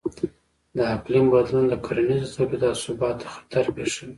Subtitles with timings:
[0.77, 4.09] د اقلیم بدلون د کرنیزو تولیداتو ثبات ته خطر پېښوي.